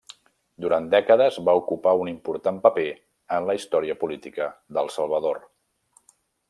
Durant 0.63 0.87
dècades 0.93 1.37
va 1.49 1.55
ocupar 1.59 1.93
un 2.05 2.09
important 2.13 2.57
paper 2.65 2.87
en 3.39 3.49
la 3.51 3.59
història 3.61 3.99
política 4.05 4.49
del 4.79 4.93
Salvador. 4.99 5.43